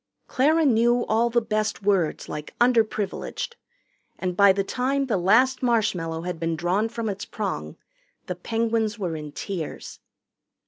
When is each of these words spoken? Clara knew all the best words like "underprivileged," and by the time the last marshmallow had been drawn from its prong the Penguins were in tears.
Clara 0.25 0.65
knew 0.65 1.05
all 1.05 1.29
the 1.29 1.43
best 1.43 1.83
words 1.83 2.27
like 2.27 2.55
"underprivileged," 2.59 3.53
and 4.17 4.35
by 4.35 4.51
the 4.51 4.63
time 4.63 5.05
the 5.05 5.15
last 5.15 5.61
marshmallow 5.61 6.23
had 6.23 6.39
been 6.39 6.55
drawn 6.55 6.89
from 6.89 7.07
its 7.07 7.23
prong 7.23 7.77
the 8.25 8.33
Penguins 8.33 8.97
were 8.97 9.15
in 9.15 9.31
tears. 9.31 9.99